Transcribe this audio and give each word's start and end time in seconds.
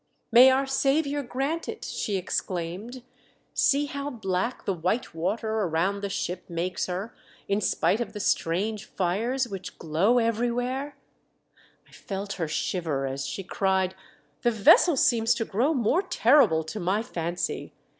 "May 0.31 0.49
our 0.49 0.65
Saviour 0.65 1.21
grant 1.21 1.69
it!" 1.69 1.85
she 1.85 2.17
ex 2.17 2.41
claimed. 2.41 3.03
"See 3.53 3.85
how 3.85 4.09
black 4.09 4.65
the 4.65 4.73
white 4.73 5.13
water 5.13 5.59
around 5.59 6.01
the 6.01 6.09
ship 6.09 6.49
makes 6.49 6.87
her, 6.87 7.13
in 7.47 7.61
spite 7.61 8.01
of 8.01 8.13
the 8.13 8.19
strange 8.19 8.85
fires 8.85 9.47
which 9.47 9.77
glow 9.77 10.17
everywhere 10.17 10.95
1" 11.83 11.89
I 11.89 11.91
felt 11.91 12.33
her 12.41 12.47
shiver 12.47 13.05
as 13.05 13.27
she 13.27 13.43
cried," 13.43 13.93
The 14.41 14.49
vessel 14.49 14.97
seems 14.97 15.35
to 15.35 15.45
grow 15.45 15.71
more 15.71 16.01
terrible 16.01 16.63
to 16.63 16.79
my 16.79 17.03
fancy. 17.03 17.71